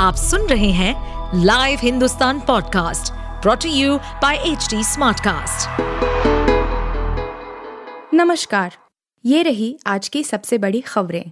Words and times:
आप 0.00 0.14
सुन 0.16 0.46
रहे 0.46 0.70
हैं 0.70 1.42
live 1.44 1.78
Hindustan 1.82 2.38
podcast 2.40 3.12
brought to 3.42 3.68
you 3.70 3.96
by 4.22 4.36
H 4.36 4.68
smartcast. 4.84 5.80
नमस्कार 8.14 8.76
ये 9.24 9.42
रही 9.42 9.68
आज 9.86 10.08
की 10.08 10.22
सबसे 10.24 10.58
बड़ी 10.58 10.80
खबरें 10.80 11.30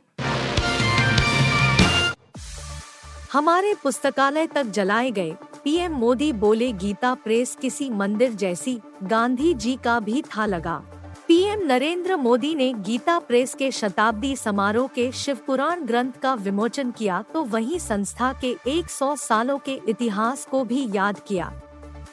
हमारे 3.33 3.75
पुस्तकालय 3.83 4.47
तक 4.47 4.67
जलाए 4.71 5.11
गए 5.11 5.33
पीएम 5.65 5.93
मोदी 5.93 6.33
बोले 6.33 6.73
गीता 6.73 7.15
प्रेस 7.15 7.57
किसी 7.63 7.91
मंदिर 7.91 8.33
जैसी 8.35 8.79
गांधी 9.05 9.55
जी 9.55 9.79
का 9.85 9.99
भी 10.01 10.23
था 10.29 10.47
लगा 10.47 10.81
पीएम 11.29 11.61
नरेंद्र 11.67 12.17
मोदी 12.17 12.55
ने 12.55 12.73
गीता 12.73 13.19
प्रेस 13.19 13.55
के 13.55 13.71
शताब्दी 13.71 14.37
समारोह 14.37 14.87
के 14.89 15.11
शिव 15.13 15.39
पुराण 15.47 15.81
ग्रंथ 15.81 16.13
का 16.23 16.33
विमोचन 16.35 16.91
किया 16.91 17.25
तो 17.35 17.43
वहीं 17.45 17.79
संस्था 17.79 18.33
के 18.45 18.57
100 18.67 19.17
सालों 19.17 19.59
के 19.59 19.81
इतिहास 19.89 20.47
को 20.51 20.65
भी 20.65 20.89
याद 20.95 21.21
किया। 21.27 21.53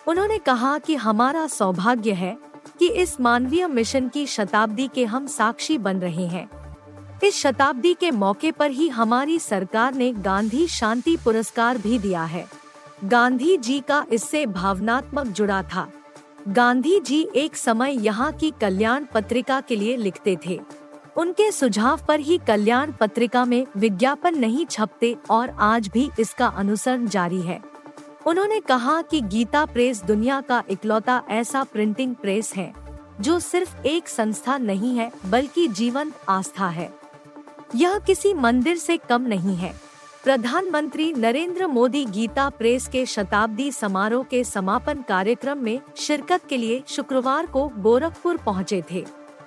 उन्होंने 0.07 0.37
कहा 0.37 0.77
कि 0.77 0.95
हमारा 0.95 1.47
सौभाग्य 1.47 2.13
है 2.13 2.37
कि 2.79 2.89
इस 2.89 3.19
मानवीय 3.21 3.67
मिशन 3.67 4.09
की 4.09 4.25
शताब्दी 4.25 4.87
के 4.87 5.05
हम 5.05 5.27
साक्षी 5.27 5.77
बन 5.77 5.97
रहे 5.97 6.27
हैं। 6.27 6.47
इस 7.23 7.35
शताब्दी 7.35 7.93
के 7.93 8.11
मौके 8.11 8.51
पर 8.51 8.71
ही 8.71 8.89
हमारी 8.89 9.39
सरकार 9.39 9.93
ने 9.93 10.13
गांधी 10.13 10.67
शांति 10.67 11.17
पुरस्कार 11.17 11.77
भी 11.77 11.99
दिया 11.99 12.23
है। 12.23 12.47
गांधी 13.03 13.57
जी 13.57 13.79
का 13.79 14.05
इससे 14.11 14.45
भावनात्मक 14.45 15.27
जुड़ा 15.27 15.63
था। 15.63 15.91
गांधी 16.47 16.99
जी 16.99 17.27
एक 17.35 17.55
समय 17.55 18.05
यहाँ 18.05 18.31
की 18.31 18.53
कल्याण 18.61 19.05
पत्रिका 19.13 19.61
के 19.61 19.75
लिए 19.75 19.97
लिखते 19.97 20.37
थे। 20.45 20.59
उनके 21.17 21.51
सुझाव 21.51 21.99
पर 22.07 22.19
ही 22.19 22.37
कल्याण 22.37 22.91
पत्रिका 22.91 23.45
में 23.45 23.65
विज्ञापन 23.77 24.37
नहीं 24.37 24.65
छपते 24.65 25.15
और 25.29 25.49
आज 25.49 25.87
भी 25.87 26.09
इसका 26.19 26.47
अनुसरण 26.47 27.07
जारी 27.07 27.41
है। 27.41 27.59
उन्होंने 28.27 28.59
कहा 28.59 29.01
कि 29.01 29.21
गीता 29.21 29.65
प्रेस 29.65 30.03
दुनिया 30.03 30.41
का 30.41 30.63
इकलौता 30.69 31.23
ऐसा 31.29 31.63
प्रिंटिंग 31.63 32.15
प्रेस 32.15 32.53
है, 32.55 32.73
जो 33.21 33.39
सिर्फ़ 33.39 33.77
एक 33.85 34.07
संस्था 34.07 34.57
नहीं 34.57 34.97
है, 34.97 35.11
बल्कि 35.25 35.67
जीवंत 35.67 36.13
आस्था 36.29 36.67
है। 36.67 36.93
यह 37.75 37.99
किसी 37.99 38.33
मंदिर 38.33 38.77
से 38.77 38.97
कम 38.97 39.21
नहीं 39.21 39.55
है। 39.55 39.84
प्रधानमंत्री 40.25 41.11
नरेंद्र 41.13 41.65
मोदी 41.67 42.03
गीता 42.05 42.47
प्रेस 42.49 42.87
के 42.87 43.05
शताब्दी 43.05 43.71
समारोह 43.71 44.23
के 44.23 44.43
समापन 44.43 45.01
कार्यक्रम 45.01 45.57
में 45.57 45.81
शिरकत 45.97 46.45
के 46.49 46.57
लिए 46.57 46.81
शुक्रवार 46.87 47.45
को 47.45 47.67
गोरखपुर 47.77 48.37
पहुँचे 48.37 48.81
थे। 48.91 49.03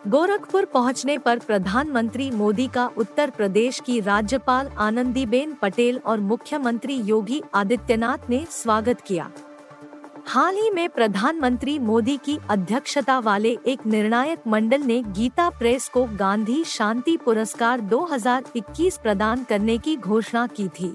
गोरखपुर 0.08 0.64
पहुँचने 0.64 1.18
पर 1.18 1.38
प्रधानमंत्री 1.38 2.30
मोदी 2.30 2.68
का 2.68 2.86
उत्तर 2.96 3.30
प्रदेश 3.30 3.80
की 3.80 4.00
राज्यपाल 4.00 4.68
आनंदीबेन 4.78 5.56
पटेल 5.62 6.00
और 6.06 6.20
मुख्यमंत्री 6.20 7.00
योगी 7.02 7.42
आदित्यनाथ 7.54 8.30
ने 8.30 8.44
स्वागत 8.50 9.00
किया। 9.00 9.30
हाल 10.28 10.56
ही 10.56 10.70
में 10.70 10.88
प्रधानमंत्री 10.88 11.78
मोदी 11.78 12.16
की 12.16 12.38
अध्यक्षता 12.50 13.18
वाले 13.18 13.56
एक 13.66 13.86
निर्णायक 13.86 14.38
मंडल 14.46 14.80
ने 14.80 15.02
गीता 15.02 15.48
प्रेस 15.50 15.88
को 15.88 16.04
गांधी 16.04 16.64
शांति 16.64 17.16
पुरस्कार 17.16 17.80
2021 17.80 18.96
प्रदान 18.96 19.44
करने 19.44 19.78
की 19.78 19.96
घोषणा 19.96 20.46
की 20.46 20.68
थी। 20.68 20.88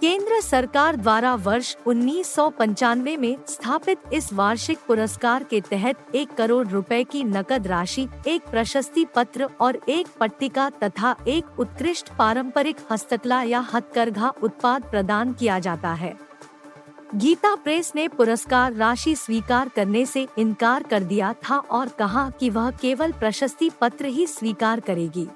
केंद्र 0.00 0.40
सरकार 0.40 0.96
द्वारा 0.96 1.34
वर्ष 1.34 1.76
उन्नीस 1.86 2.34
सौ 2.34 2.48
पंचानवे 2.48 3.16
में 3.16 3.36
स्थापित 3.48 3.98
इस 4.12 4.32
वार्षिक 4.32 4.78
पुरस्कार 4.86 5.44
के 5.44 5.60
तहत 5.60 6.14
एक 6.14 6.34
करोड़ 6.34 6.66
रुपए 6.68 7.04
की 7.04 7.24
नकद 7.24 7.66
राशि, 7.66 8.08
एक 8.26 8.42
प्रशस्ति 8.42 9.04
पत्र 9.14 9.48
और 9.60 9.80
एक 9.88 10.06
पट्टिका 10.20 10.70
तथा 10.70 11.16
एक 11.28 11.60
उत्कृष्ट 11.60 12.16
पारंपरिक 12.18 12.76
हस्तकला 12.90 13.42
या 13.42 13.66
हथकरघा 13.74 14.32
उत्पाद 14.42 14.82
प्रदान 14.82 15.32
किया 15.32 15.58
जाता 15.58 15.92
है। 15.92 16.27
गीता 17.14 17.54
प्रेस 17.54 17.92
ने 17.94 18.08
पुरस्कार 18.08 18.72
राशि 18.72 19.14
स्वीकार 19.14 19.68
करने 19.68 20.06
से 20.06 20.28
इनकार 20.38 20.82
कर 20.82 21.02
दिया 21.02 21.32
था 21.32 21.58
और 21.58 21.88
कहा 21.88 22.30
कि 22.30 22.50
वह 22.50 22.70
केवल 22.70 23.12
प्रशस्ति 23.12 23.70
पत्र 23.80 24.06
ही 24.06 24.26
स्वीकार 24.26 24.80
करेगी। 24.80 25.28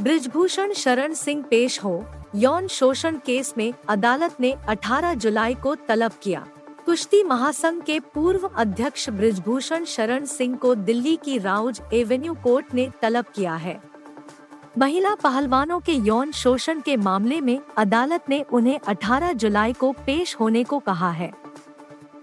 ब्रिजभूषण 0.00 0.72
शरण 0.72 1.14
सिंह 1.14 1.44
पेश 1.50 1.84
हो। 1.84 2.04
यौन 2.34 2.66
शोषण 2.68 3.16
केस 3.16 3.54
में 3.58 3.74
अदालत 3.88 4.40
ने 4.40 4.54
18 4.68 5.14
जुलाई 5.14 5.54
को 5.54 5.74
तलब 5.74 6.12
किया। 6.22 6.46
कुश्ती 6.86 7.22
महासंघ 7.22 7.82
के 7.82 8.00
पूर्व 8.00 8.50
अध्यक्ष 8.56 9.10
ब्रिजभूषण 9.10 9.84
शरण 9.84 10.24
सिंह 10.24 10.56
को 10.56 10.74
दिल्ली 10.74 11.16
की 11.16 11.38
राउज 11.38 11.80
एवेन्यू 11.92 12.34
कोर्ट 12.34 12.74
ने 12.74 12.90
तलब 13.02 13.24
किया 13.24 13.54
है। 13.54 13.91
महिला 14.78 15.14
पहलवानों 15.14 15.80
के 15.80 15.92
यौन 15.92 16.32
शोषण 16.32 16.80
के 16.80 16.96
मामले 16.96 17.40
में 17.40 17.60
अदालत 17.76 18.24
ने 18.28 18.44
उन्हें 18.52 18.80
18 18.80 19.32
जुलाई 19.32 19.72
को 19.72 19.92
पेश 19.92 20.36
होने 20.40 20.64
को 20.64 20.78
कहा 20.78 21.10
है। 21.10 21.32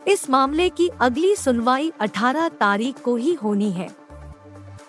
इस 0.07 0.29
मामले 0.29 0.69
की 0.69 0.87
अगली 0.87 1.35
सुनवाई 1.35 1.91
18 1.99 2.49
तारीख 2.49 3.01
को 3.01 3.15
ही 3.15 3.33
होनी 3.33 3.71
है। 3.71 3.89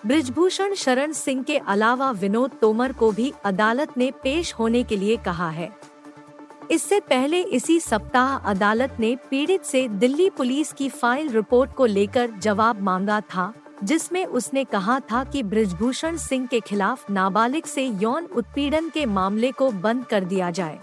ब्रिजभूषण 0.05 0.73
शरण 0.73 1.11
सिंह 1.11 1.43
के 1.43 1.57
अलावा 1.57 2.11
विनोद 2.11 2.51
तोमर 2.61 2.93
को 2.93 3.11
भी 3.11 3.33
अदालत 3.45 3.97
ने 3.97 4.11
पेश 4.11 4.53
होने 4.53 4.83
के 4.83 4.97
लिए 4.97 5.17
कहा 5.17 5.49
है। 5.49 5.69
इससे 6.71 6.99
पहले 6.99 7.41
इसी 7.41 7.79
सप्ताह 7.79 8.35
अदालत 8.35 8.97
ने 8.99 9.17
पीड़ित 9.29 9.63
से 9.63 9.87
दिल्ली 9.87 10.29
पुलिस 10.29 10.73
की 10.73 10.89
फ़ाइल 10.89 11.29
रिपोर्ट 11.29 11.73
को 11.73 11.85
लेकर 11.85 12.29
जवाब 12.29 12.81
मांगा 12.81 13.21
था। 13.21 13.53
जिसमें 13.83 14.25
उसने 14.25 14.63
कहा 14.63 14.99
था 15.11 15.23
कि 15.23 15.43
ब्रिजभूषण 15.43 16.17
सिंह 16.17 16.45
के 16.47 16.59
खिलाफ 16.59 17.09
नाबालिग 17.11 17.65
से 17.65 17.85
यौन 18.01 18.25
उत्पीड़न 18.25 18.89
के 18.89 19.05
मामले 19.05 19.51
को 19.51 19.69
बंद 19.71 20.05
कर 20.05 20.23
दिया 20.23 20.49
जाए 20.51 20.79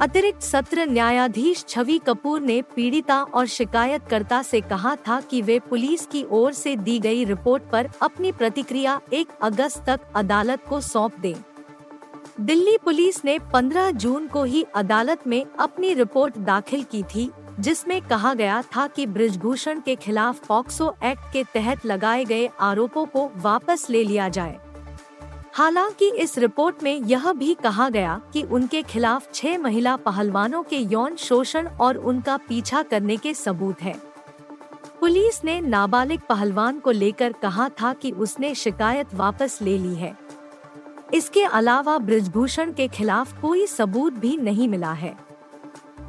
अतिरिक्त 0.00 0.42
सत्र 0.42 0.84
न्यायाधीश 0.86 1.64
छवि 1.68 1.98
कपूर 1.98 2.40
ने 2.40 2.60
पीड़िता 2.74 3.22
और 3.24 3.46
शिकायतकर्ता 3.46 4.42
से 4.42 4.60
कहा 4.60 4.94
था 5.08 5.20
कि 5.20 5.40
वे 5.42 5.58
पुलिस 5.60 6.06
की 6.06 6.24
ओर 6.30 6.52
से 6.52 6.74
दी 6.76 6.98
गई 6.98 7.24
रिपोर्ट 7.24 7.62
पर 7.62 7.88
अपनी 8.02 8.32
प्रतिक्रिया 8.32 9.00
1 9.12 9.30
अगस्त 9.42 9.82
तक 9.86 10.00
अदालत 10.14 10.64
को 10.68 10.80
सौंप 10.80 11.18
दें। 11.20 11.34
दिल्ली 12.40 12.76
पुलिस 12.84 13.24
ने 13.24 13.38
15 13.54 13.90
जून 13.92 14.26
को 14.26 14.42
ही 14.44 14.64
अदालत 14.74 15.26
में 15.26 15.44
अपनी 15.60 15.94
रिपोर्ट 15.94 16.38
दाखिल 16.38 16.82
की 16.82 17.02
थी 17.14 17.30
जिसमें 17.60 18.02
कहा 18.02 18.34
गया 18.34 18.62
था 18.62 18.86
कि 18.86 19.06
ब्रिजभूषण 19.06 19.80
के 19.80 19.96
खिलाफ 19.96 20.46
पॉक्सो 20.46 20.96
एक्ट 21.04 21.32
के 21.32 21.44
तहत 21.44 21.86
लगाए 21.86 22.24
गए 22.24 22.50
आरोपों 22.60 23.06
को 23.06 23.30
वापस 23.36 23.86
ले 23.90 24.04
लिया 24.04 24.28
जाए। 24.28 24.58
हालाँकि 25.52 26.10
इस 26.10 26.38
रिपोर्ट 26.38 26.82
में 26.82 26.96
यह 26.96 27.32
भी 27.32 27.54
कहा 27.54 27.88
गया 27.88 28.22
कि 28.32 28.42
उनके 28.42 28.82
खिलाफ 28.82 29.32
छह 29.34 29.58
महिला 29.58 29.96
पहलवानों 29.96 30.62
के 30.62 30.76
यौन 30.76 31.16
शोषण 31.16 31.68
और 31.68 31.96
उनका 31.96 32.36
पीछा 32.36 32.82
करने 32.82 33.16
के 33.16 33.34
सबूत 33.34 33.82
हैं। 33.82 34.02
पुलिस 35.00 35.44
ने 35.44 35.60
नाबालिग 35.60 36.20
पहलवान 36.20 36.78
को 36.78 36.90
लेकर 36.90 37.32
कहा 37.32 37.68
था 37.68 37.92
कि 37.92 38.10
उसने 38.10 38.54
शिकायत 38.54 39.14
वापस 39.14 39.58
ले 39.62 39.78
ली 39.78 39.94
है। 39.94 40.18
इसके 41.14 41.44
अलावा 41.44 41.98
ब्रिजभूषण 41.98 42.72
के 42.72 42.88
खिलाफ 42.88 43.40
कोई 43.40 43.66
सबूत 43.66 44.12
भी 44.12 44.36
नहीं 44.36 44.68
मिला 44.68 44.92
है। 44.92 45.25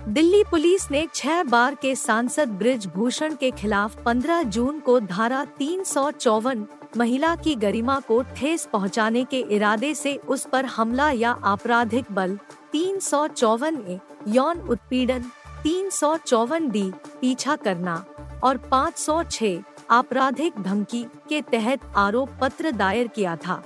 दिल्ली 0.07 0.44
पुलिस 0.44 0.91
ने 0.91 1.07
छह 1.13 1.44
बार 1.44 1.75
के 1.75 1.95
सांसद 1.95 2.50
ब्रिज 2.50 2.85
भूषण 2.88 3.35
के 3.35 3.51
खिलाफ 3.51 4.03
15 4.03 4.44
जून 4.44 4.79
को 4.79 5.00
धारा 5.00 5.45
तीन 5.45 5.84
सौ 5.84 6.12
चौवन 6.12 6.66
महिला 6.97 7.35
की 7.35 7.56
गरिमा 7.56 8.00
को 8.00 8.22
ठेस 8.22 8.66
पहुँचाने 8.73 9.23
के 9.23 9.40
इरादे 9.40 9.94
से 9.95 10.16
उस 10.16 10.45
पर 10.45 10.66
हमला 10.66 11.12
या 11.12 11.31
आपराधिक 11.31 12.06
बल, 12.12 12.40
तीन 12.72 13.00
सौ 13.00 13.28
चौवन 13.28 13.78
ए, 13.78 14.00
यौन 14.28 14.59
उत्पीड़न, 14.59 15.23
तीन 15.63 15.90
सौ 15.90 16.18
चौवन 16.18 16.69
डी, 16.69 16.91
पीछा 17.22 17.56
करना, 17.56 18.06
और 18.44 18.57
506 18.57 19.62
आपराधिक 19.89 20.53
धमकी 20.59 21.03
के 21.29 21.41
तहत 21.41 21.79
आरोप 21.95 22.29
पत्र 22.41 22.72
दायर 22.72 23.07
किया 23.07 23.35
था। 23.35 23.63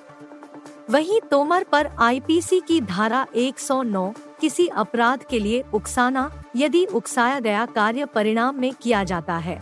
वहीं 0.90 1.22
तोमर 1.32 1.64
पर 1.64 1.88
आईपीसी 2.00 2.60
की 2.60 2.82
धारा 2.82 3.28
109 3.36 4.14
किसी 4.42 4.68
अपराध 4.68 5.24
के 5.24 5.40
लिए 5.40 5.64
उकसाना 5.74 6.32
यदि 6.56 6.86
उकसाया 6.86 7.40
गया 7.40 7.66
कार्य 7.66 8.06
परिणाम 8.06 8.60
में 8.60 8.74
किया 8.74 9.04
जाता 9.04 9.38
है। 9.38 9.60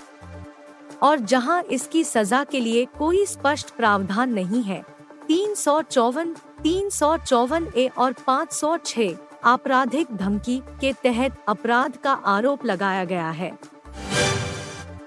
और 1.04 1.20
जहाँ 1.22 1.62
इसकी 1.64 2.04
सजा 2.04 2.44
के 2.44 2.60
लिए 2.60 2.86
कोई 2.98 3.26
स्पष्ट 3.26 3.70
प्रावधान 3.70 4.34
नहीं 4.34 4.64
है, 4.64 4.84
तीन 5.28 5.54
सौ 5.56 5.82
चौवन, 5.82 6.34
तीन 6.64 6.90
सौ 6.90 7.16
चौवन 7.18 7.68
ए 7.78 7.88
और 7.98 8.14
पाँच 8.28 8.54
सौ 8.54 8.78
छह 8.78 9.18
आपराधिक 9.44 10.16
धमकी 10.16 10.58
के 10.82 10.94
तहत 10.94 11.38
अपराध 11.48 11.98
का 11.98 12.14
आरोप 12.28 12.66
लगाया 12.66 13.04
गया 13.06 13.30
है। 13.32 13.52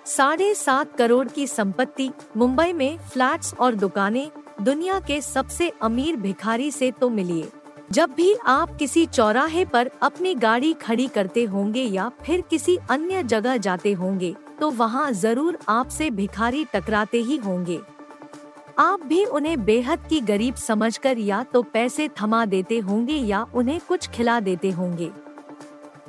साढ़े 0.06 0.54
सात 0.54 0.96
करोड़ 0.96 1.26
की 1.28 1.46
संपत्ति 1.46 2.10
मुंबई 2.36 2.72
में 2.72 2.98
फ्लैट्स 3.08 3.54
और 3.54 3.74
दुकानें 3.74 4.30
दुनिया 4.62 5.00
के 5.00 5.20
सबसे 5.20 5.68
अमीर 5.82 6.16
भिखारी 6.16 6.70
से 6.70 6.90
तो 6.90 7.08
मिलिए 7.08 7.48
जब 7.92 8.10
भी 8.16 8.34
आप 8.46 8.76
किसी 8.76 9.04
चौराहे 9.06 9.64
पर 9.64 9.90
अपनी 10.02 10.34
गाड़ी 10.34 10.72
खड़ी 10.72 11.06
करते 11.06 11.44
होंगे 11.44 11.82
या 11.82 12.08
फिर 12.22 12.40
किसी 12.40 12.76
अन्य 12.90 13.22
जगह 13.22 13.56
जाते 13.56 13.92
होंगे 13.92 14.34
तो 14.60 14.70
वहाँ 14.70 15.10
ज़रूर 15.12 15.58
आपसे 15.68 16.08
भिखारी 16.10 16.64
टकराते 16.64 17.18
ही 17.18 17.36
होंगे। 17.36 17.78
आप 18.78 19.02
भी 19.02 19.24
उन्हें 19.24 19.64
बेहद 19.64 20.06
की 20.08 20.20
गरीब 20.22 20.54
समझकर 20.56 21.18
या 21.18 21.42
तो 21.44 21.62
पैसे 21.64 22.08
थमा 22.22 22.44
देते 22.46 22.78
होंगे 22.80 23.14
या 23.14 23.44
उन्हें 23.54 23.80
कुछ 23.88 24.08
खिला 24.08 24.40
देते 24.40 24.70
होंगे। 24.70 25.10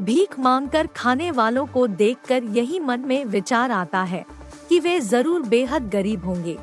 भीख 0.01 0.39
मांगकर 0.39 0.87
खाने 0.87 1.31
वालों 1.31 1.65
को 1.67 1.87
देखकर 1.89 2.43
यही 2.57 2.79
मन 2.79 2.99
में 2.99 3.23
विचार 3.27 3.71
आता 3.71 4.03
है 4.03 4.25
कि 4.69 4.79
वे 4.79 4.99
ज़रूर 5.01 5.41
बेहद 5.45 5.89
गरीब 5.89 6.25
होंगे। 6.25 6.57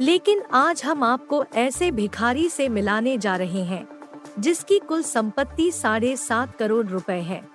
लेकिन 0.00 0.42
आज 0.54 0.82
हम 0.84 1.02
आपको 1.04 1.44
ऐसे 1.56 1.90
भिखारी 1.92 2.48
से 2.48 2.68
मिलाने 2.68 3.16
जा 3.18 3.36
रहे 3.36 3.62
हैं। 3.64 3.86
जिसकी 4.38 4.78
कुल 4.78 5.02
संपत्ति 5.02 5.72
साढ़े 5.72 6.16
सात 6.16 6.56
करोड़ 6.56 6.86
रुपए 6.86 7.20
है। 7.20 7.48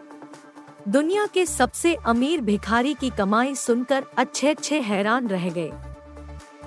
दुनिया 0.88 1.26
के 1.26 1.46
सबसे 1.46 1.96
अमीर 1.96 2.42
भिखारी 2.42 2.94
की 2.94 3.10
कमाई 3.10 3.56
सुनकर 3.56 4.06
अच्छे 4.18 4.50
अच्छे 4.50 4.80
हैरान 4.80 5.28
रह 5.28 5.50
गए। 5.50 5.72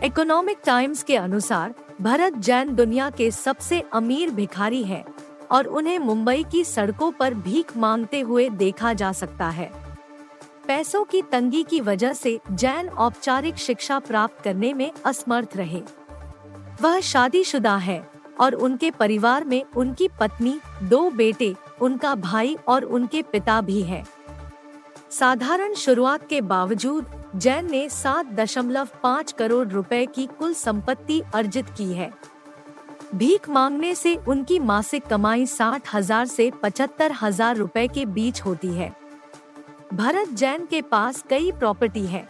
इकोनॉमिक 0.04 0.58
टाइम्स 0.64 1.02
के 1.02 1.16
अनुसार, 1.16 1.74
भरत 2.00 2.32
जैन 2.32 2.74
दुनिया 2.74 3.10
के 3.10 3.30
सबसे 3.30 3.80
अमीर 3.92 4.30
भिखारी 4.30 4.84
है 4.84 5.04
और 5.50 5.66
उन्हें 5.66 5.98
मुंबई 5.98 6.44
की 6.52 6.64
सड़कों 6.64 7.12
पर 7.12 7.34
भीख 7.34 7.76
मांगते 7.76 8.20
हुए 8.20 8.48
देखा 8.48 8.92
जा 8.92 9.12
सकता 9.12 9.48
है। 9.48 9.72
पैसों 10.66 11.04
की 11.04 11.22
तंगी 11.22 11.62
की 11.62 11.80
वजह 11.80 12.12
से 12.12 12.40
जैन 12.52 12.88
औपचारिक 12.88 13.56
शिक्षा 13.56 13.98
प्राप्त 13.98 14.44
करने 14.44 14.74
में 14.74 14.92
असमर्थ 15.04 15.48
रहे। 15.56 15.82
वह 16.82 17.00
शादीशुदा 17.00 17.76
है। 17.76 18.15
और 18.40 18.54
उनके 18.54 18.90
परिवार 18.90 19.44
में 19.44 19.62
उनकी 19.76 20.08
पत्नी, 20.20 20.58
दो 20.82 21.10
बेटे, 21.10 21.54
उनका 21.80 22.14
भाई 22.14 22.56
और 22.68 22.84
उनके 22.84 23.22
पिता 23.22 23.60
भी 23.60 23.82
हैं। 23.82 24.04
साधारण 25.10 25.74
शुरुआत 25.74 26.26
के 26.28 26.40
बावजूद, 26.40 27.06
जैन 27.36 27.70
ने 27.70 27.88
सात 27.88 28.26
दशमलव 28.32 28.88
पाँच 29.02 29.32
करोड़ 29.32 29.66
रुपए 29.68 30.04
की 30.06 30.26
कुल 30.38 30.54
संपत्ति 30.54 31.22
अर्जित 31.34 31.70
की 31.70 31.92
है। 31.92 32.10
भीख 33.14 33.48
मांगने 33.48 33.94
से 33.94 34.14
उनकी 34.28 34.58
मासिक 34.58 35.06
कमाई 35.06 35.46
साठ 35.46 35.94
हज़ार 35.94 36.26
से 36.26 36.50
पचहत्तर 36.62 37.12
हज़ार 37.12 37.56
रूपए 37.56 37.86
के 37.88 38.06
बीच 38.06 38.40
होती 38.40 38.68
है। 38.68 38.94
भरत 39.94 40.28
जैन 40.28 40.66
के 40.66 40.80
पास 40.82 41.24
कई 41.30 41.52
प्रॉपर्टी 41.52 42.06
है। 42.06 42.26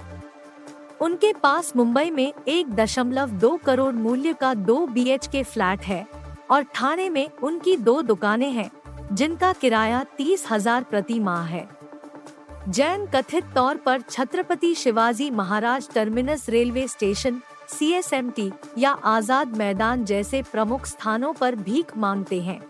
उनके 1.01 1.33
पास 1.33 1.73
मुंबई 1.77 2.11
में 2.11 2.33
एक 2.49 2.75
दशमलव 2.75 3.31
दो 3.31 3.57
करोड़ 3.57 3.95
मूल्य 3.95 4.33
का 4.33 4.53
दो 4.55 4.77
बीएच 4.87 5.27
के 5.27 5.43
फ्लैट 5.43 5.83
है 5.83 6.07
और 6.51 6.65
थाने 6.75 7.09
में 7.11 7.29
उनकी 7.43 7.77
दो 7.77 8.01
दुकानें 8.03 8.51
हैं, 8.51 8.71
जिनका 9.13 9.53
किराया 9.53 10.05
तीस 10.17 10.47
हज़ार 10.51 10.83
प्रति 10.83 11.19
माह 11.21 11.45
है। 11.45 11.69
जैन 12.69 13.07
कथित 13.07 13.45
तौर 13.55 13.77
पर 13.77 14.01
Chhatrapati 14.01 14.75
Shivaji 14.75 15.31
Maharaj 15.33 15.89
terminus 15.95 16.49
railway 16.49 16.87
station 16.89 17.41
CSMT 17.69 18.51
या 18.79 18.91
आज़ाद 18.91 19.57
मैदान 19.57 20.05
जैसे 20.05 20.43
प्रमुख 20.43 20.87
स्थानों 20.87 21.33
पर 21.33 21.55
भीख 21.57 21.97
मांगते 21.97 22.41
हैं। 22.41 22.61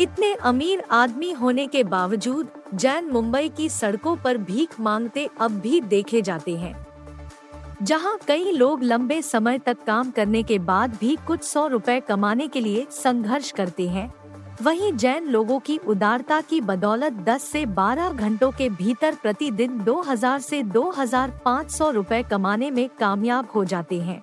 इतने 0.00 0.32
अमीर 0.34 0.82
आदमी 0.92 1.30
होने 1.32 1.66
के 1.66 1.84
बावजूद 1.84 2.48
जैन 2.74 3.10
मुंबई 3.10 3.48
की 3.48 3.68
सड़कों 3.68 4.16
पर 4.16 4.36
भीख 4.38 4.80
मांगते 4.80 5.28
अब 5.40 5.58
भी 5.60 5.80
देखे 5.82 6.22
जाते 6.22 6.56
हैं। 6.56 6.83
जहाँ 7.84 8.18
कई 8.28 8.52
लोग 8.52 8.82
लंबे 8.82 9.22
समय 9.22 9.58
तक 9.58 9.76
काम 9.86 10.10
करने 10.10 10.42
के 10.42 10.58
बाद 10.58 10.96
भी 11.00 11.16
कुछ 11.26 11.42
सौ 11.42 11.66
रुपए 11.66 12.00
कमाने 12.00 12.48
के 12.48 12.60
लिए 12.60 12.86
संघर्ष 12.90 13.50
करते 13.50 13.88
हैं। 13.88 14.14
वहीं 14.62 14.92
जैन 14.92 15.24
लोगों 15.24 15.58
की 15.60 15.76
उदारता 15.78 16.40
की 16.40 16.60
बदौलत 16.60 17.12
10 17.12 17.42
से 17.42 17.66
12 17.66 18.12
घंटों 18.12 18.50
के 18.52 18.68
भीतर 18.70 19.14
प्रतिदिन 19.14 19.78
2000 19.78 20.38
से 20.40 20.62
2500 20.62 21.90
रुपए 21.90 22.22
कमाने 22.22 22.70
में 22.70 22.88
कामयाब 23.00 23.48
हो 23.54 23.64
जाते 23.64 24.00
हैं। 24.00 24.22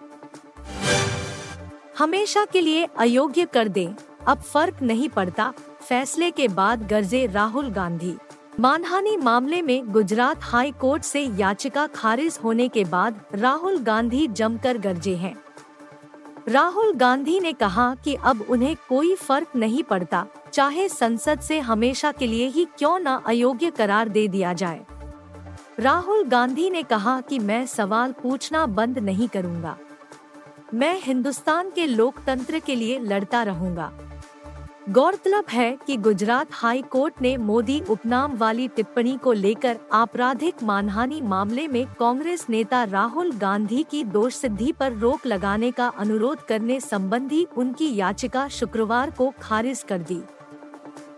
हमेशा 1.99 2.45
के 2.45 2.61
लिए 2.61 2.87
अयोग्य 2.97 3.45
कर 3.45 3.67
दें। 3.67 3.95
अब 4.27 4.41
फ़र्क 4.41 4.81
नहीं 4.81 5.09
पड़ता। 5.09 5.53
फैसले 5.81 6.31
के 6.31 6.47
बाद 6.47 6.87
गर्जे 6.87 7.25
राहुल 7.27 7.69
गांधी। 7.69 8.17
मानहानि 8.59 9.15
मामले 9.17 9.61
में 9.61 9.91
गुजरात 9.91 10.39
हाई 10.43 10.71
कोर्ट 10.71 11.03
से 11.03 11.21
याचिका 11.37 11.85
खारिज 11.87 12.39
होने 12.43 12.67
के 12.67 12.83
बाद 12.83 13.21
राहुल 13.35 13.77
गांधी 13.77 14.27
जमकर 14.27 14.77
गर्जे 14.77 15.15
हैं। 15.15 15.35
राहुल 16.47 16.93
गांधी 16.93 17.39
ने 17.39 17.53
कहा 17.53 17.95
कि 17.95 18.15
अब 18.15 18.41
उन्हें 18.49 18.75
कोई 18.89 19.15
फ़र्क 19.15 19.55
नहीं 19.55 19.83
पड़ता, 19.83 20.25
चाहे 20.53 20.89
संसद 20.89 21.39
से 21.39 21.59
हमेशा 21.59 22.11
के 22.11 22.27
लिए 22.27 22.47
ही 22.47 22.65
क्यों 22.77 22.99
न 22.99 23.19
अयोग्य 23.25 23.71
करार 23.71 24.09
दे 24.09 24.27
दिया 24.27 24.53
जाए। 24.53 24.85
राहुल 25.79 26.23
गांधी 26.23 26.69
ने 26.69 26.83
कहा 26.83 27.21
कि 27.21 27.39
मैं 27.39 27.65
सवाल 27.65 28.11
पूछना 28.11 28.65
बंद 28.65 28.99
नहीं 28.99 29.27
करूँगा। 29.27 29.77
मैं 30.73 30.99
हिंदुस्तान 31.01 31.69
के 31.69 31.87
लोकतंत्र 31.87 32.59
के 32.59 32.75
लिए 32.75 32.99
लड़ता 32.99 33.43
रहूँगा। 33.43 33.91
गौरतलब 34.89 35.45
है 35.51 35.77
कि 35.87 35.95
गुजरात 35.97 36.47
हाई 36.51 36.81
कोर्ट 36.81 37.21
ने 37.21 37.35
मोदी 37.37 37.79
उपनाम 37.89 38.37
वाली 38.37 38.67
टिप्पणी 38.67 39.15
को 39.17 39.31
लेकर 39.31 39.77
आपराधिक 39.93 40.63
मानहानि 40.63 41.21
मामले 41.21 41.67
में 41.67 41.85
कांग्रेस 41.99 42.45
नेता 42.49 42.83
राहुल 42.83 43.31
गांधी 43.31 43.85
की 43.91 44.03
दोष 44.03 44.35
सिद्धि 44.35 44.71
पर 44.71 44.93
रोक 44.93 45.27
लगाने 45.27 45.71
का 45.71 45.87
अनुरोध 45.87 46.41
करने 46.41 46.79
संबंधी 46.79 47.45
उनकी 47.57 47.95
याचिका 47.95 48.47
शुक्रवार 48.47 49.11
को 49.11 49.33
खारिज 49.41 49.83
कर 49.89 49.99
दी। 49.99 50.21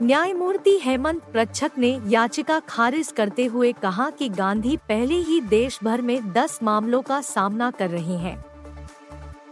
न्यायमूर्ति 0.02 0.80
हेमंत 0.84 1.24
प्रच्छक 1.24 1.72
ने 1.78 2.00
याचिका 2.08 2.60
खारिज 2.60 3.12
करते 3.12 3.46
हुए 3.46 3.72
कहा 3.72 4.10
कि 4.10 4.30
गांधी 4.30 4.78
पहले 4.78 5.16
ही 5.16 5.42
देश 5.42 5.80
भर 5.84 6.02
में 6.02 6.20
10 6.34 6.60
मामलों 6.64 7.02
का 7.02 7.22
सामना 7.22 7.72
कर 7.72 7.90
रहे 7.90 8.18
हैं। 8.18 8.44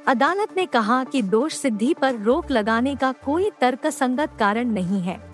अदालत 0.08 0.58
ने 0.58 0.66
कहा 0.66 1.04
कि 1.04 1.22
दोष 1.22 1.54
सिद्धि 1.54 1.94
पर 1.94 2.16
रोक 2.16 2.52
लगाने 2.52 2.96
का 2.96 3.12
कोई 3.12 3.52
तर्कसंगत 3.62 4.30
कारण 4.40 4.66
नहीं 4.66 5.02
है। 5.02 5.34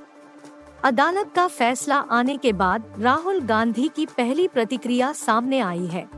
अदालत 0.83 1.31
का 1.35 1.47
फैसला 1.47 1.95
आने 1.95 2.37
के 2.37 2.53
बाद 2.53 2.95
राहुल 2.99 3.39
गांधी 3.39 3.87
की 3.95 4.05
पहली 4.05 4.47
प्रतिक्रिया 4.47 5.11
सामने 5.11 5.59
आई 5.59 5.85
है। 5.85 6.09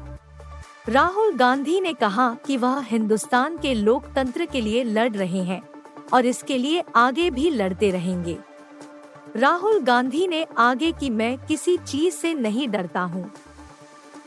राहुल 0.90 1.36
गांधी 1.36 1.82
ने 1.82 1.94
कहा 1.94 2.34
कि 2.46 2.58
वह 2.58 2.80
हिंदुस्तान 2.80 3.58
के 3.58 3.74
लोकतंत्र 3.74 4.46
के 4.46 4.62
लिए 4.62 4.84
लड़ 4.84 5.12
रहे 5.12 5.44
हैं 5.44 5.62
और 6.14 6.26
इसके 6.26 6.58
लिए 6.58 6.84
आगे 6.96 7.30
भी 7.30 7.50
लड़ते 7.50 7.92
रहेंगे। 7.92 8.38
राहुल 9.36 9.82
गांधी 9.82 10.28
ने 10.28 10.46
आगे 10.58 10.92
की 10.92 11.10
मैं 11.10 11.38
किसी 11.38 11.78
चीज़ 11.78 12.14
से 12.14 12.34
नहीं 12.34 12.70
डरता 12.70 13.02
हूँ। 13.02 13.32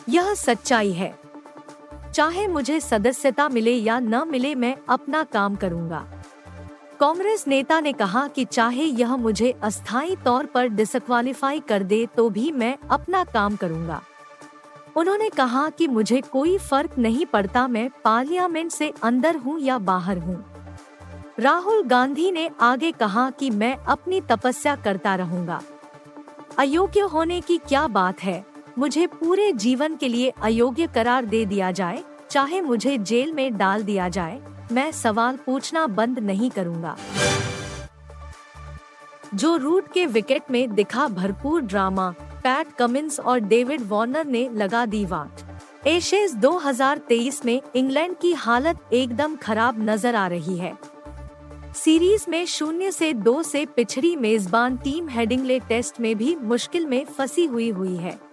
यह 0.09 0.35
सच्चाई 0.35 0.93
है। 0.93 1.22
चाहे 2.15 2.47
मुझे 2.47 2.81
सदस्यता 2.81 3.49
मिले 3.49 3.73
या 3.73 3.99
न 3.99 4.29
मिले, 4.29 4.55
मैं 4.55 4.77
अपना 4.89 5.23
काम 5.25 5.55
करूँगा। 5.57 6.05
कांग्रेस 7.01 7.45
नेता 7.49 7.81
ने 7.81 7.93
कहा 7.93 8.27
कि 8.29 8.45
चाहे 8.45 8.85
यह 8.85 9.17
मुझे 9.17 9.51
अस्थायी 9.63 10.17
तौर 10.17 10.47
पर 10.47 10.67
डिसक्वालीफाई 10.67 11.61
कर 11.61 11.83
दे 11.83 12.07
तो 12.07 12.29
भी 12.31 12.51
मैं 12.53 12.77
अपना 12.91 13.25
काम 13.25 13.57
करूँगा। 13.57 14.03
उन्होंने 14.97 15.29
कहा 15.29 15.69
कि 15.69 15.89
मुझे 15.89 16.21
कोई 16.21 16.57
फ़र्क 16.59 16.99
नहीं 16.99 17.27
पड़ता, 17.27 17.67
मैं 17.69 17.89
पार्लियामेंट 18.05 18.71
से 18.71 18.93
अंदर 19.03 19.37
हूँ 19.37 19.59
या 19.61 19.79
बाहर 19.79 20.19
हूँ। 20.19 20.45
राहुल 21.39 21.83
गांधी 21.83 22.31
ने 22.31 22.51
आगे 22.61 22.93
कहा 22.93 23.31
कि 23.31 23.51
मैं 23.51 23.77
अपनी 23.77 24.21
तपस्या 24.21 24.77
करता 24.77 25.15
रहूँगा। 25.15 25.63
अयोग्य 26.59 27.01
होने 27.01 27.41
की 27.41 27.59
क्या 27.59 27.87
बात 27.89 28.23
है? 28.23 28.52
मुझे 28.79 29.07
पूरे 29.07 29.53
जीवन 29.53 29.97
के 29.97 30.09
लिए 30.09 30.33
अयोग्य 30.43 30.87
करार 30.87 31.25
दे 31.25 31.45
दिया 31.45 31.71
जाए, 31.71 32.03
चाहे 32.31 32.61
मुझे 32.61 32.97
जेल 32.99 33.33
में 33.33 33.57
डाल 33.57 33.83
दिया 33.83 34.09
जाए, 34.09 34.41
मैं 34.73 34.91
सवाल 34.93 35.37
पूछना 35.37 35.87
बंद 35.87 36.19
नहीं 36.19 36.51
करूँगा। 36.51 36.97
जो 39.35 39.57
रूट 39.57 39.93
के 39.93 40.07
विकेट 40.07 40.51
में 40.51 40.75
दिखा 40.75 41.07
भरपूर 41.09 41.61
ड्रामा, 41.61 42.11
पैट 42.45 42.73
कमिंस 42.73 43.21
और 43.21 43.41
डेविड 43.41 43.83
वार्नर 43.89 44.27
ने 44.27 44.49
लगा 44.49 44.87
दी 44.87 45.05
वाट। 45.05 45.87
एशेज 45.87 46.35
2023 46.35 47.45
में 47.45 47.61
इंग्लैंड 47.77 48.17
की 48.17 48.33
हालत 48.33 48.93
एकदम 48.93 49.37
खराब 49.37 49.83
नज़र 49.91 50.15
आ 50.15 50.27
रही 50.27 50.57
है। 50.57 50.77
सीरीज़ 51.75 52.25
में 52.29 52.45
शून्य 52.47 52.91
से 52.91 53.13
दो 53.13 53.43
से 53.43 53.65
पिछड़ी 53.67 54.17
मेजबान 54.17 54.77
टीम 54.77 55.09
हेडिंगले 55.09 55.59
टेस्ट 55.61 56.01
में 56.01 56.15
भी 56.17 56.35
मुश्किल 56.37 56.87
में 56.87 57.05
फंसी 57.05 57.45
हुई 57.45 57.71
हुई 57.71 57.97
है। 57.97 58.32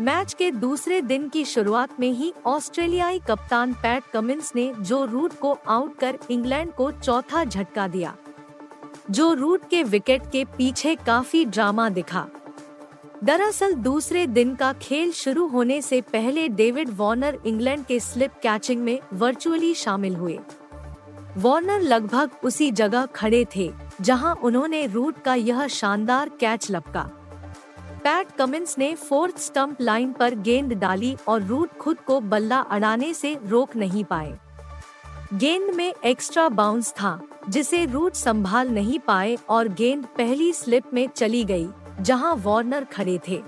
मैच 0.00 0.32
के 0.34 0.50
दूसरे 0.50 1.00
दिन 1.00 1.28
की 1.28 1.44
शुरुआत 1.44 2.00
में 2.00 2.10
ही 2.10 2.32
ऑस्ट्रेलियाई 2.46 3.18
कप्तान 3.18 3.72
पैट 3.72 4.04
कमिंस 4.12 4.52
ने 4.56 4.72
जो 4.80 5.04
रूट 5.04 5.38
को 5.38 5.52
आउट 5.68 5.96
कर 5.98 6.18
इंग्लैंड 6.30 6.72
को 6.72 6.90
चौथा 6.92 7.44
झटका 7.44 7.86
दिया, 7.88 8.14
जो 9.10 9.32
रूट 9.32 9.68
के 9.70 9.82
विकेट 9.82 10.22
के 10.32 10.44
पीछे 10.58 10.94
काफ़ी 10.96 11.44
ड्रामा 11.44 11.88
दिखा। 11.88 12.26
दरअसल 13.24 13.74
दूसरे 13.74 14.26
दिन 14.26 14.54
का 14.54 14.72
खेल 14.72 15.12
शुरू 15.12 15.46
होने 15.46 15.80
से 15.82 16.00
पहले 16.02 16.48
डेविड 16.48 16.90
वार्नर 16.96 17.38
इंग्लैंड 17.46 17.84
के 17.84 18.00
स्लिप 18.00 18.32
कैचिंग 18.42 18.82
में 18.82 18.98
वर्चुअली 19.12 19.74
शामिल 19.74 20.16
हुए। 20.16 20.38
वार्नर 21.36 21.80
लगभग 21.80 22.30
उसी 22.44 22.70
जगह 22.72 23.06
खड़े 23.06 23.46
थे, 23.56 23.72
जहाँ 24.00 24.34
उन्होंने 24.34 24.86
रूट 24.86 25.22
का 25.22 25.34
यह 25.34 25.66
शानदार 25.66 26.28
कैच 26.40 26.70
लपका। 26.70 27.10
पैट 28.06 28.26
कमिंस 28.38 28.74
ने 28.78 28.94
फोर्थ 28.94 29.38
स्टंप 29.38 29.80
लाइन 29.80 30.12
पर 30.12 30.34
गेंद 30.34 30.72
डाली 30.72 31.16
और 31.28 31.42
रूट 31.42 31.70
खुद 31.78 31.96
को 31.98 32.20
बल्ला 32.20 32.58
अड़ाने 32.58 33.14
से 33.14 33.38
रोक 33.46 33.76
नहीं 33.76 34.04
पाए। 34.04 34.38
गेंद 35.34 35.74
में 35.74 35.94
एक्स्ट्रा 36.04 36.48
बाउंस 36.48 36.92
था, 36.92 37.20
जिसे 37.48 37.84
रूट 37.84 38.14
संभाल 38.14 38.68
नहीं 38.68 38.98
पाए 38.98 39.36
और 39.48 39.68
गेंद 39.68 40.04
पहली 40.04 40.52
स्लिप 40.52 40.94
में 40.94 41.08
चली 41.08 41.44
गई, 41.44 41.68
जहाँ 42.00 42.34
वार्नर 42.36 42.84
खड़े 42.84 43.18
थे। 43.28 43.42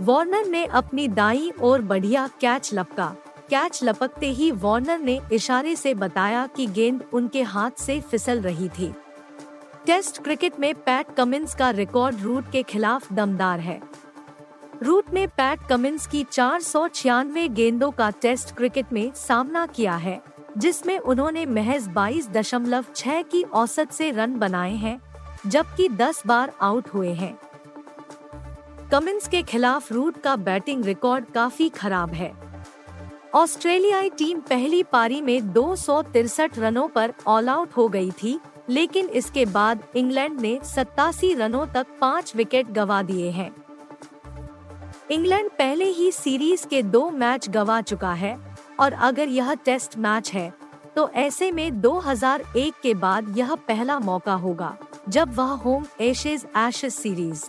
वार्नर 0.00 0.46
ने 0.46 0.64
अपनी 0.64 1.08
दाई 1.08 1.50
और 1.62 1.82
बढ़िया 1.82 2.26
कैच 2.40 2.70
लपका। 2.74 3.14
कैच 3.50 3.80
लपकते 3.84 4.30
ही 4.30 4.50
वार्नर 4.50 4.98
ने 4.98 5.20
इशारे 5.32 5.76
से 5.76 5.94
बताया 5.94 6.46
कि 6.46 6.66
गेंद 6.66 7.04
उनके 7.12 7.42
हाथ 7.42 7.70
से 7.70 8.00
फिसल 8.00 8.40
रही 8.40 8.68
थी। 8.68 8.92
टेस्ट 9.88 10.22
क्रिकेट 10.22 10.58
में 10.60 10.74
पैट 10.74 11.06
कमिंस 11.16 11.54
का 11.54 11.70
रिकॉर्ड 11.70 12.20
रूट 12.20 12.50
के 12.52 12.62
खिलाफ 12.62 13.12
दमदार 13.12 13.60
है। 13.60 13.80
रूट 14.82 15.04
ने 15.12 15.26
पैट 15.26 15.58
कमिंस 15.68 16.06
की 16.06 16.24
चार 16.24 16.60
सौ 16.60 16.88
छियानवे 16.88 17.48
गेंदों 17.48 17.90
का 17.90 18.10
टेस्ट 18.10 18.54
क्रिकेट 18.56 18.92
में 18.92 19.12
सामना 19.14 19.66
किया 19.66 19.96
है, 19.96 20.20
जिसमें 20.58 20.98
उन्होंने 20.98 21.46
महज 21.46 21.88
बाईस 21.88 22.28
दशमलव 22.28 22.84
छह 22.96 23.22
की 23.22 23.42
औसत 23.42 23.90
से 23.90 24.10
रन 24.10 24.34
बनाए 24.38 24.74
हैं, 24.74 25.00
जबकि 25.46 25.88
10 25.88 26.22
बार 26.26 26.52
आउट 26.60 26.88
हुए 26.88 27.12
हैं। 27.12 27.38
कमिंस 28.92 29.28
के 29.28 29.42
खिलाफ 29.42 29.92
रूट 29.92 30.20
का 30.20 30.36
बैटिंग 30.36 30.84
रिकॉर्ड 30.84 31.24
काफ़ी 31.34 31.68
खराब 31.68 32.12
है। 32.12 32.32
ऑस्ट्रेलियाई 33.34 34.10
टीम 34.10 34.40
पहली 34.40 34.82
पारी 34.82 35.20
में 35.20 35.52
दो 35.52 35.76
रनों 36.58 36.88
पर 36.88 37.12
ऑल 37.26 37.48
आउट 37.48 37.72
हो 37.76 37.88
गई 37.88 38.10
थी 38.10 38.40
लेकिन 38.70 39.08
इसके 39.08 39.44
बाद 39.46 39.82
इंग्लैंड 39.96 40.40
ने 40.40 40.58
सत्तासी 40.64 41.32
रनों 41.34 41.66
तक 41.66 41.86
पाँच 42.00 42.34
विकेट 42.36 42.70
गवा 42.70 43.02
दिए 43.02 43.30
हैं। 43.30 43.50
इंग्लैंड 45.10 45.50
पहले 45.50 45.84
ही 45.84 46.10
सीरीज़ 46.12 46.66
के 46.66 46.82
दो 46.82 47.08
मैच 47.10 47.48
गवा 47.48 47.80
चुका 47.82 48.12
है 48.14 48.36
और 48.80 48.92
अगर 48.92 49.28
यह 49.28 49.54
टेस्ट 49.54 49.96
मैच 49.98 50.32
है 50.32 50.52
तो 50.96 51.08
ऐसे 51.10 51.50
में 51.52 51.80
2001 51.80 52.74
के 52.82 52.92
बाद 52.96 53.36
यह 53.38 53.54
पहला 53.68 53.98
मौका 53.98 54.34
होगा, 54.34 54.76
जब 55.08 55.34
वह 55.34 55.52
होम 55.56 55.84
एशेज 56.00 56.46
एशेज 56.58 56.92
सीरीज़। 56.92 57.44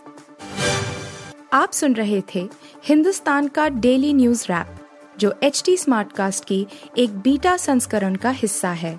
आप 1.52 1.72
सुन 1.72 1.94
रहे 1.94 2.22
थे 2.34 2.48
हिंदुस्तान 2.84 3.48
का 3.48 3.68
डेली 3.68 4.12
न्यूज़ 4.12 4.44
रैप, 4.44 4.76
जो 5.18 5.34
एच 5.42 5.62
टी 5.66 5.76
कास्ट 5.88 6.44
की 6.44 6.66
एक 6.98 7.18
बीटा 7.18 7.56
संस्करण 7.56 8.16
का 8.16 8.30
हिस्सा 8.30 8.70
है। 8.72 8.98